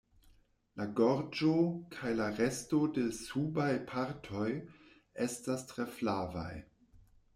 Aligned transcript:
La 0.79 0.85
gorĝo 0.99 1.51
kaj 1.97 2.13
la 2.21 2.29
resto 2.39 2.79
de 2.95 3.03
subaj 3.19 3.69
partoj 3.93 4.49
estas 5.27 5.69
tre 5.75 5.87
flavaj. 5.99 6.53